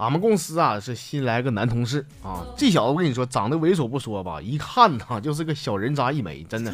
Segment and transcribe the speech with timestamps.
[0.00, 6.72] 俺们公司啊是新来个男同事啊，这小子我跟你说长得猥琐不说吧，一看他就是个小人渣一枚，真的。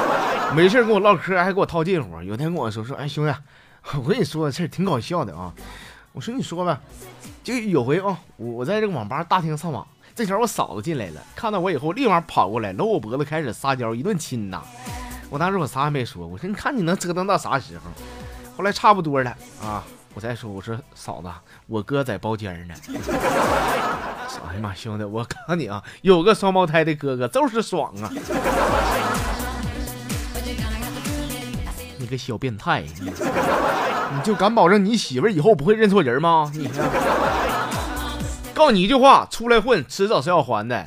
[0.54, 2.22] 没事跟我唠嗑，还给我套近乎。
[2.22, 3.34] 有天跟我说说，哎兄弟，
[3.96, 5.52] 我跟你说个事儿挺搞笑的啊。
[6.12, 6.78] 我说你说呗。
[7.42, 14.62] 就有回啊，我在这个网吧大厅上网，这时候我嫂子进来了，看到我以后立马跑过来搂我脖子开始撒娇，一顿亲呐。
[15.30, 17.84] 我当时我啥也没说，我说你看你能折腾到啥时候？
[18.56, 19.82] 后来差不多了啊。
[20.16, 21.28] 我再说，我说嫂子，
[21.66, 22.74] 我哥在包间呢。
[24.48, 28.10] 哎呀妈，兄弟，我告诉你啊，有个双胞胎的哥哥就是爽啊！
[31.98, 33.12] 你个小变态，你
[34.24, 36.50] 就敢保证你媳妇以后不会认错人吗？
[36.54, 36.70] 你
[38.54, 40.86] 告诉你一句话，出来混，迟早是要还的啊！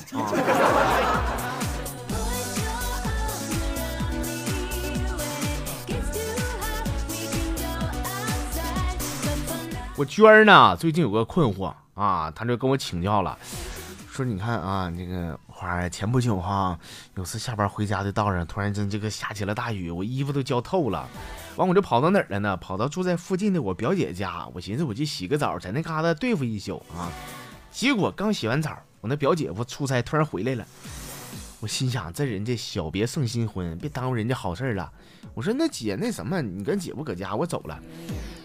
[9.99, 13.37] 我娟儿呢，最近有个困惑啊，她就跟我请教了，
[14.09, 16.79] 说你看啊，这个花儿前不久哈，
[17.15, 21.05] 有次下班回家的道上，突然间这个下起了大雨，我衣服都浇透了，
[21.57, 22.55] 完我就跑到哪儿了呢？
[22.55, 27.11] 跑到住在附近的我表姐家，我寻思我去洗个澡，在那嘎达对付一宿啊。
[27.69, 30.65] 结果刚洗完澡，我那表姐夫出差突然回来了，
[31.59, 34.89] 我心想这人家小别胜新婚，别耽误人家好事了。
[35.33, 37.77] 我说那姐那什么，你跟姐夫搁家，我走了。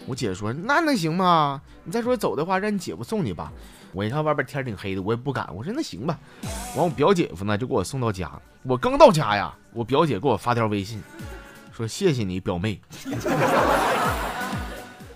[0.07, 1.61] 我姐说：“那能行吗？
[1.83, 3.51] 你再说走的话，让你姐夫送你吧。”
[3.91, 5.47] 我一看外边天挺黑的，我也不敢。
[5.55, 6.19] 我说：“那行吧。”
[6.75, 8.29] 完，我表姐夫呢就给我送到家。
[8.63, 11.01] 我刚到家呀，我表姐给我发条微信，
[11.75, 12.79] 说：“谢谢你表妹。”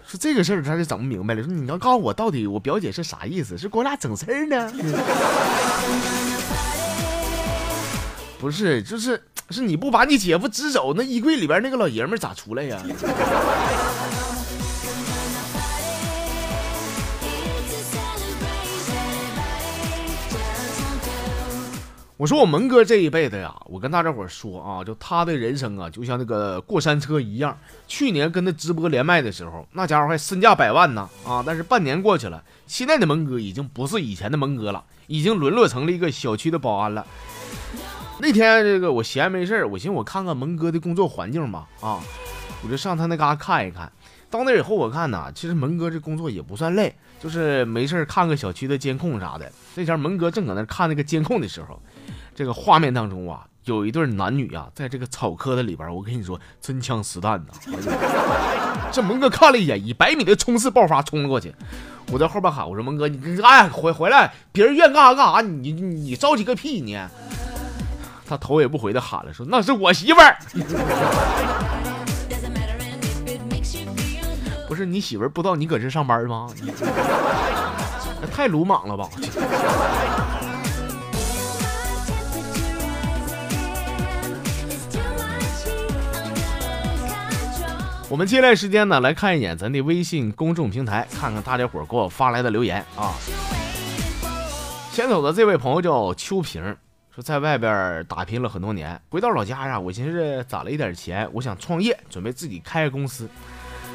[0.08, 1.44] 说这个事儿他就整不明白了。
[1.44, 3.56] 说你要告诉我到底我表姐是啥意思？
[3.58, 4.74] 是给我俩整事儿呢？
[8.40, 12.82] 不是，就是是你不把你姐夫支走，那衣柜里边那个老爷们咋出来呀？
[22.20, 27.58] 我说我蒙哥这一辈子呀，我跟大家伙说啊，就他的人生啊，就像那个过山车一样。
[27.88, 31.42] 去年跟他直播连麦的时候，那家伙还身价百万呢啊！
[31.46, 37.08] 但是半年过去了，现在的蒙哥已经不是以前的蒙哥了，已经沦落成了一个小区的保安了。
[38.20, 42.02] 那天这个我闲没事我寻思我看看蒙哥的工作环境吧啊，
[42.62, 43.90] 我就上他那嘎看一看。
[44.30, 49.52] 到那以后我看呐，其实蒙哥这工作也不算累，就是没事看个小区的监控啥的。
[49.76, 51.82] 那天蒙哥正搁那看那个监控的时候。
[52.36, 57.54] 这个画面当中啊，有一对男女啊，在这个草棵子里边，我跟你说，真枪实弹呐！
[58.94, 61.54] 这蒙哥看了一眼，以百米的冲刺爆发冲了过去。
[62.14, 66.98] 我在后边喊：“我说蒙哥，你哎回回来，别人愿干啥干啥，你你着急个屁你！”
[68.26, 70.38] 他头也不回的喊了，说：“那是我媳妇儿。”
[74.70, 76.48] 不是你媳妇儿不知道你搁这上班吗？
[78.32, 79.10] 太鲁莽了吧！
[88.08, 93.14] 我们接下来时间呢，来看一眼咱的微信公众平台，看看大家伙给我发来的留言啊。
[94.92, 96.64] 先走的这位朋友叫秋萍，
[97.14, 103.28] 说在外边打拼了很多年，回到老家呀，我寻思攒了一点钱，我想创业，准备自己开个公司。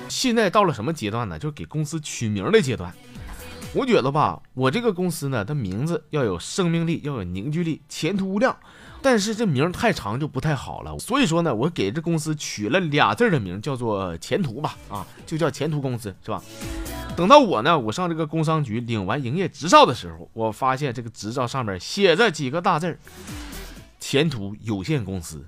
[0.09, 1.38] 现在到了什么阶段呢？
[1.38, 2.92] 就是给公司取名的阶段。
[3.75, 8.56] 我觉得吧，我这个公司呢，它名字要有生命力，要有凝聚力，前途无量。
[9.03, 16.41] 但是这名太长就不太好了，所以说呢，我给这公司取了俩字的名，叫做前途吧，啊，就叫前途公司，是吧？
[17.16, 22.97] 等到我呢，我上这个工商局领完营业执照的时候，我发现这个执照上面写着几个大字
[23.98, 25.44] 前途有限公司。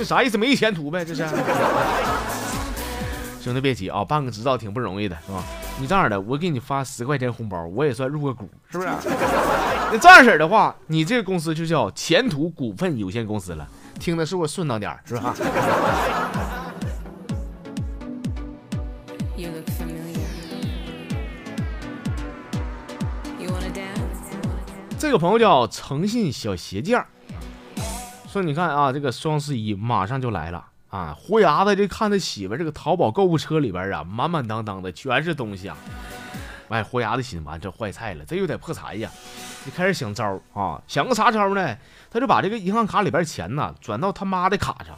[0.00, 0.38] 这啥意思？
[0.38, 1.04] 没前途呗？
[1.04, 1.26] 这是。
[3.38, 5.44] 兄弟别急啊，办个执照挺不容易的，是吧？
[5.78, 8.88] 你这样的，我给你发十块钱红包，我也算入个股，是不是？
[9.92, 13.68] 那这样式的话，你这个公司就叫前途股份有限公司了，
[13.98, 15.34] 听的是不是顺当点是吧？
[24.98, 27.02] 这个朋友叫诚信小鞋匠，
[28.32, 30.64] 说你看啊，这个双十一马上就来了。
[30.88, 35.76] 啊，胡牙子这看他媳妇这个淘宝购物车里边啊，满满当当的全是东西啊！
[36.68, 39.10] 哎，胡牙子心完这坏菜了，这有点破财呀！
[39.66, 41.76] 就开始想招啊，想个啥招呢？
[42.08, 44.96] 他就把这个银行卡里边钱呢转到他妈的卡上，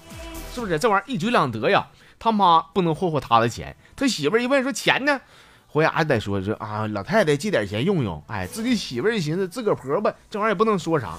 [0.54, 0.78] 是不是？
[0.78, 1.86] 这玩意儿一举两得呀！
[2.18, 5.18] 他妈不能霍霍他的钱，他媳妇一问说钱呢？
[5.66, 8.22] 胡牙子得说说啊，老太太借点钱用用。
[8.26, 11.18] 哎，自己媳妇一寻思，自个婆婆这玩意儿也不能说啥，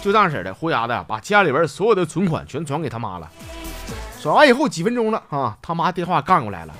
[0.00, 0.52] 就这样式的。
[0.54, 3.30] 胡牙子把家里边所有的存款全转给他妈了。
[4.20, 6.74] 转完以后几分钟了啊，他妈电话干过来了，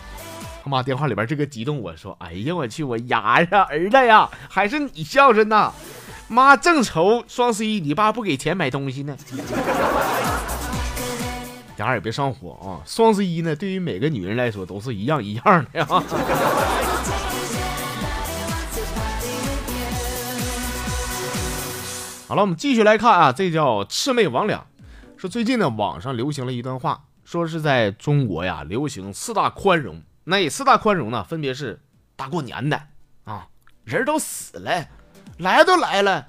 [0.64, 5.72] 他妈电话里边这个激动，我说：“哎呀，我去，我牙呀，儿子呀，还是你孝顺呐！
[6.26, 9.16] 妈正愁双十一你爸不给钱买东西呢。”
[11.76, 12.82] 家儿也别上火啊！
[12.84, 15.86] 双十一呢，对于每个女人来说都是一样一样的呀。
[22.28, 24.60] 好了，我们继续来看啊，这叫魑魅魍魉。
[25.16, 30.02] 说最近呢，网上流行了一段话，说是在中国呀，流行四大宽容。
[30.24, 31.80] 那四大宽容呢，分别是
[32.16, 32.78] 大过年的
[33.24, 33.48] 啊，
[33.82, 34.86] 人都死了，
[35.38, 36.26] 来都来了，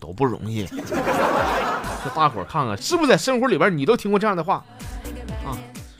[0.00, 0.64] 都不容易。
[0.64, 4.64] 这大伙儿看看，是不是在生活里边你都听过这样的话
[5.44, 5.52] 啊？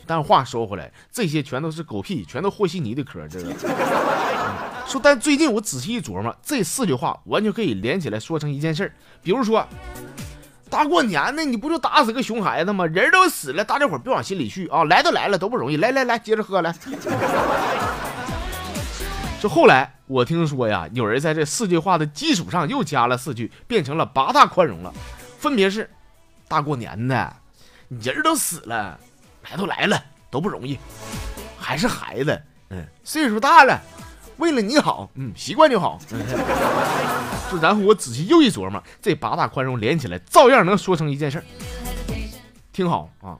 [0.06, 3.28] 但话说回来，这些全都是狗屁，全都和稀泥的嗑。
[3.28, 3.55] 这个
[4.93, 8.93] 说，但最近我仔细一琢磨，这四句话完全可以连起来说成一件事儿。
[9.23, 9.67] 比如说，
[10.69, 12.85] 大过年的，你不就打死个熊孩子吗？
[12.87, 14.85] 人都死了，大家伙别往心里去啊！
[14.85, 15.79] 来都来了，都不容易。
[15.79, 16.75] 来来来，接着喝来。
[19.41, 24.93] 这后来我听说呀，有人在这四句话的基础上又加了四句，变成了八大宽容了，
[25.39, 25.89] 分别是：
[26.47, 27.35] 大过年的，
[27.89, 29.00] 你人都死了。
[29.50, 30.00] 来都来了，
[30.31, 30.79] 都不容易，
[31.59, 33.81] 还是孩子，嗯，岁数大了，
[34.38, 35.99] 为了你好，嗯，习惯就好。
[37.50, 41.44] 就然后我仔细又一琢磨，这八大宽容连起来，照样能说成一件事儿。
[42.73, 43.37] 听好啊，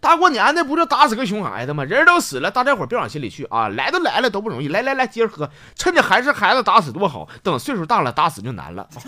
[0.00, 1.82] 大过年的不就打死个熊孩子吗？
[1.84, 3.68] 人都死了，大家伙别往心里去啊。
[3.68, 4.68] 来都来了，都不容易。
[4.68, 8.86] 来来来，接着喝，趁着还是孩子打死多好，等岁数大了打死就难了。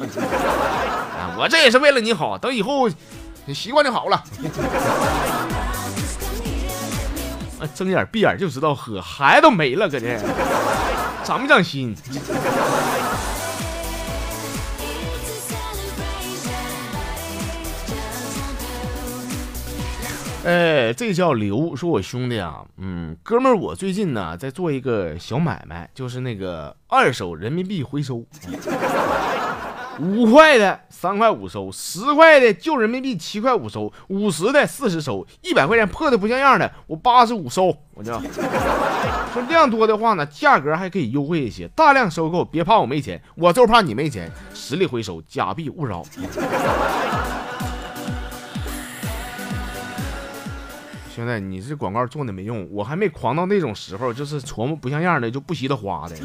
[1.14, 2.88] 啊，我这也是为了你好，等以后
[3.44, 4.16] 你习惯就好了。
[7.60, 10.18] 啊睁眼闭眼就知道喝，孩子都没了，搁这
[11.30, 11.94] 长不长心？
[20.44, 28.26] 哎，这叫刘，说我兄弟啊，嗯，哥们儿，我最近呢在做一个小买卖，就是那个二手人民币回收。
[29.98, 37.76] 五块的三块五收，十块的旧人民币七块五收，五十的四十收，一百块钱破的不像样的我八十五收。
[37.94, 41.68] 我就说量多的话呢，价格还可以优惠一些。
[41.68, 44.30] 大量收购，别怕我没钱，我就怕你没钱。
[44.54, 46.02] 实力回收，假币勿扰。
[51.14, 56.16] 兄弟，你这广告做的没用，我还没狂到那种时候，就是琢磨不像样的就不惜的花的。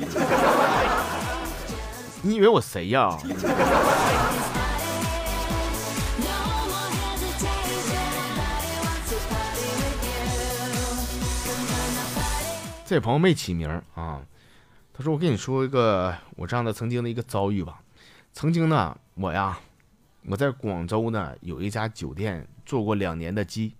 [2.25, 3.15] 你以为我谁呀？
[12.83, 14.21] 这朋友没起名啊，
[14.91, 17.79] 他说：“我跟你说一个我这样的曾经的一个遭遇吧。
[18.33, 19.59] 曾经呢，我呀，
[20.25, 23.75] 我在广州呢有一家酒店做过两年的鸡。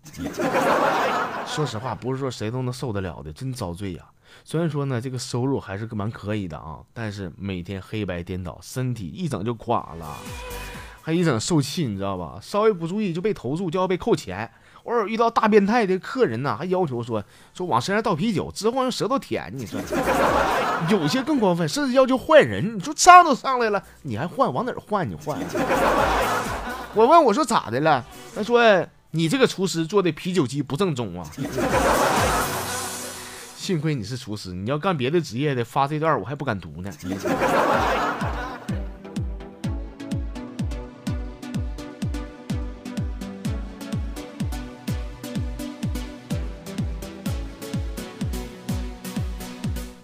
[1.56, 4.04] 说实话，不是说谁都能受得了的，真遭罪呀。”
[4.44, 10.18] 虽然说呢，这个收入还是蛮可以的啊，但是每天黑白颠倒，身体一整就垮了，
[11.02, 12.38] 还一整受气，你知道吧？
[12.42, 14.52] 稍微不注意就被投诉，就要被扣钱。
[14.84, 17.24] 偶尔遇到大变态的客人呢，还要求说
[17.54, 19.50] 说往身上倒啤酒，之后用舌头舔。
[19.56, 19.80] 你说，
[20.90, 22.76] 有些更过分，甚至要求换人。
[22.76, 24.54] 你说上都上来了，你还换？
[24.54, 25.10] 往哪换？
[25.10, 25.40] 你换？
[26.94, 28.04] 我问我说咋的了？
[28.36, 28.86] 他说
[29.16, 31.26] 你这个厨师做的啤酒鸡不正宗啊。
[33.56, 36.92] 幸亏你是厨师，你要干别的职业的，发这段我还不敢读呢。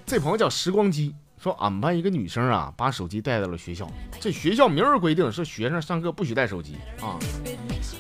[0.06, 3.88] 这朋友叫时光机，说俺们班一个女生啊，把手机带到了学校。
[4.20, 7.18] 这学校明儿规定是学生上课不许带手机啊。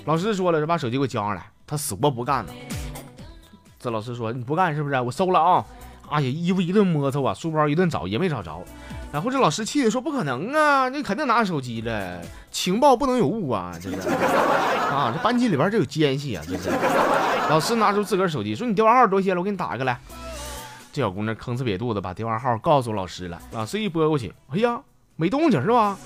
[0.05, 2.53] 老师说了，是把手机给我交上来，她死活不干呢。
[3.79, 5.01] 这老师说你不干是不是？
[5.01, 5.65] 我收了啊！
[6.11, 8.63] 哎呀，衣服一顿摸搜啊，书包一顿找也没找着。
[9.11, 12.21] 然后这老师气的说：“不可能啊，你肯定拿手机了，
[12.51, 13.73] 情报不能有误啊！
[13.81, 14.07] 这是
[14.93, 16.43] 啊，这班级里边这有奸细啊！
[16.47, 16.69] 这是。”
[17.49, 19.99] 老师拿出自个儿手机说：“你电话号多些了，我给你打一个来。”
[20.93, 23.41] 这小姑娘吭哧瘪肚子把电话号告诉老师了。
[23.51, 24.81] 老师一拨过去，哎呀，
[25.15, 25.97] 没动静是吧？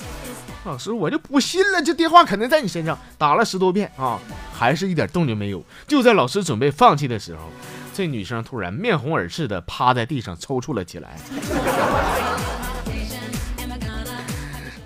[0.64, 4.20] 老师我就不信了，这电话肯定在你身上，打了十多遍啊。
[4.54, 5.64] 还是一点动静没有。
[5.88, 7.42] 就在老师准备放弃的时候，
[7.94, 11.18] 这女生突然面红耳赤的趴在地上抽搐了起来。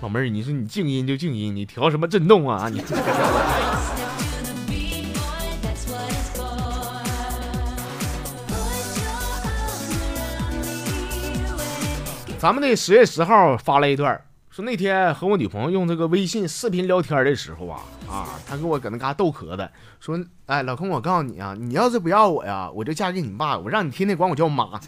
[0.00, 2.70] 老妹儿，你说你静音就静音，你调什么震动啊？
[2.70, 2.82] 你。
[12.40, 14.18] 咱们那十月十号发了一段，
[14.48, 19.68] 说那天和我女朋友用这个微信视频聊天的时候啊啊，她给我搁那嘎逗壳子，
[20.00, 24.80] 说哎老公，我告诉你啊，你要是不要我呀，我就嫁给你爸，我让你天天管我叫妈。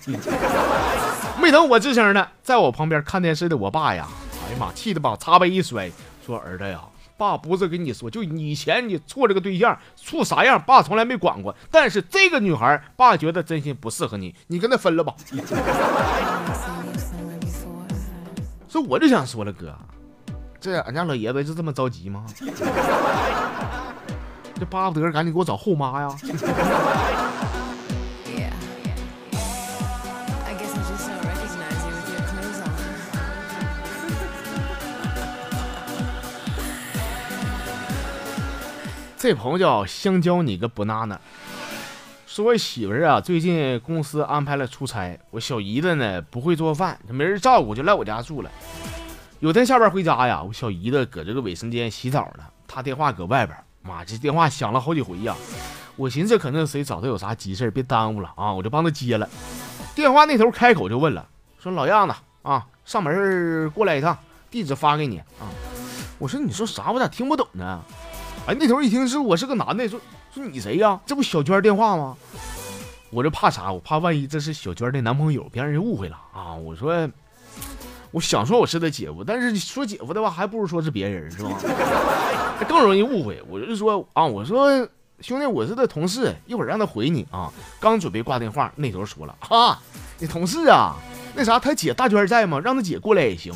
[1.42, 4.08] 没等我吱声呢，在我旁边看电视的我爸呀，
[4.46, 5.92] 哎呀妈，气得把茶杯一摔，
[6.24, 6.80] 说儿子呀，
[7.18, 15.14] 爸不是跟你说，就以前你处这个对象处啥样，爸从来没管过，但是这个女孩，爸觉得真心不适合你，你跟她分了吧。
[18.72, 19.76] 所以我就想说了，哥，
[20.58, 22.24] 这俺家老爷子就这么着急吗？
[24.58, 26.08] 这巴不得赶紧给我找后妈呀！
[39.18, 41.20] 这朋友叫香蕉，你个不娜娜。
[42.32, 48.50] 说我媳妇儿啊，最近公司安排了出差，我小姨子呢不会做饭，没人照顾，就来我家住了。
[49.40, 55.36] 有天下班回家呀，我小姨子搁这个卫生间洗澡呢，她电话搁外边，妈，这电话响了好几回呀。
[55.94, 59.28] 我寻思可能谁找她有啥急事别耽误了啊，我就帮她接了。
[59.94, 64.16] 电话那头开口就问了，说老样子啊，上门过来一趟，
[64.50, 65.52] 地址发给你啊。
[66.18, 67.82] 我说你说啥，我咋听不懂呢？
[68.46, 70.00] 哎，那头一听是我是个男的，说。
[70.34, 70.98] 说你谁呀？
[71.04, 72.16] 这不小娟电话吗？
[73.10, 73.70] 我这怕啥？
[73.70, 76.54] 我怕万一这是小娟的男朋友，别让人误会了啊！
[76.54, 77.06] 我说，
[78.10, 81.50] 我想说我是他姐夫，但是说姐夫的话，还不如说是别人，是吧？
[82.58, 83.42] 他 更容易误会。
[83.46, 84.70] 我就说啊，我说
[85.20, 87.52] 兄弟，我是他同事，一会儿让他回你啊。
[87.78, 89.78] 刚准备挂电话，那头说了啊，
[90.18, 90.94] 你同事啊？
[91.34, 92.58] 那啥，他姐大娟在吗？
[92.58, 93.52] 让他姐过来也行。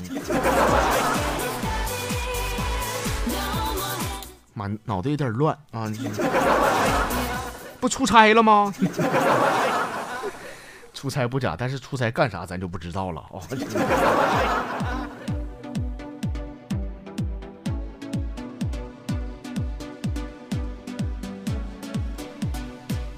[4.69, 5.91] 妈，脑袋有点乱啊！
[7.81, 8.73] 不出差了吗？
[10.95, 13.41] 出差不假，但是出差干啥咱就不知道了哦。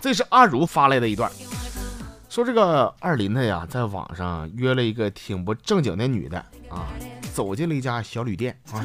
[0.01, 1.31] 这是阿如发来的一段，
[2.29, 6.39] 说这个二林子呀，在网上约了一个挺不正经的女的
[6.71, 6.87] 啊，
[7.35, 8.83] 走进了一家小旅店啊。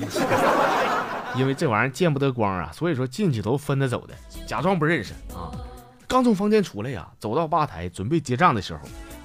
[1.35, 4.13] 因为这玩意儿见不得光啊，所以说进去都分着走的，
[4.45, 5.49] 假装不认识啊。
[6.07, 8.79] 刚从房间出来呀，走到吧台准备结账的时候，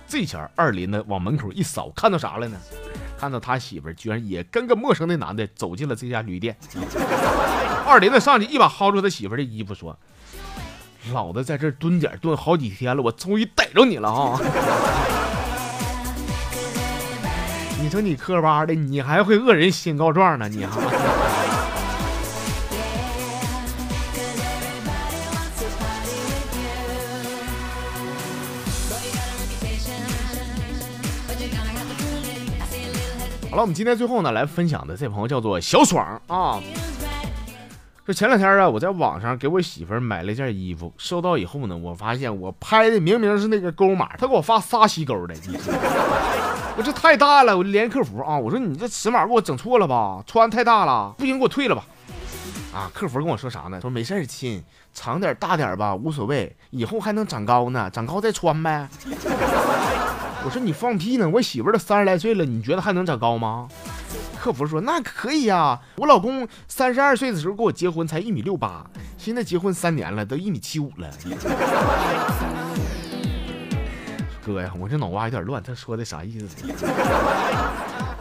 [0.07, 2.57] 这前二林子往门口一扫，看到啥了呢？
[3.19, 6.57] 看到他媳妇居然也跟个陌生的男的走进了这家旅店。
[7.85, 9.99] 二林子上去一把薅住他媳妇的衣服，说
[11.13, 14.41] ：“老子在这蹲点蹲好几天了，我终于逮着你了啊！
[17.83, 20.81] 你说你磕巴的，你还会恶人先告状呢，你哈！”
[33.51, 36.61] 好了，我们今天最后呢来分享的这朋友叫做小爽啊。
[38.05, 45.35] 说前两天啊，我在网上给我媳妇儿买了一件衣服，收到以后呢，我发现我拍的明明是那个勾码，他给我发仨西勾的，
[46.77, 51.85] 我这太大了，我就联系客服啊，我说你这尺码给我整错了吧，穿太大了，不行给我退了吧。
[52.73, 53.81] 啊，客服跟我说啥呢？
[53.81, 54.63] 说没事亲，
[54.93, 58.89] 长点大点吧，无所谓，以后还能长高呢，长高再穿呗。
[60.45, 61.29] 我说你放屁呢！
[61.29, 63.69] 我媳妇儿都三十来岁了，你觉得还能长高吗？
[64.41, 68.87] 客服说那可以呀，我老公三十二岁的时候跟我结婚才一米六八，
[69.19, 71.11] 现在结婚三年了都一米七五了。
[74.47, 76.47] 哥呀，我这脑瓜有点乱，他说的啥意思？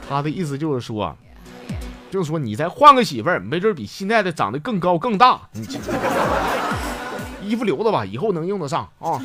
[0.09, 1.15] 他的意思就是说，
[2.09, 5.39] 就是说你再换个媳妇儿，没准比现在的长得更高更大。
[5.53, 5.65] 你
[7.47, 9.21] 衣服留着吧，以后能用得上啊。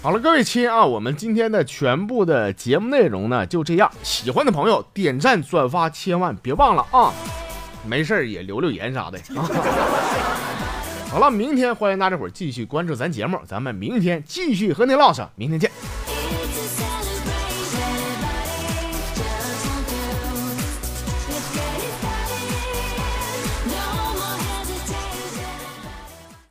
[0.00, 3.90] 好了，各位亲啊，我们今天的全部的节目内容呢就这样。
[4.02, 7.12] 喜欢的朋友点赞转发，千万别忘了啊！
[7.84, 9.42] 没事也留留言啥的啊。
[11.10, 15.68] 好了，明天欢迎大家伙继续关注咱节目，咱们明天继续和您唠上，明天见。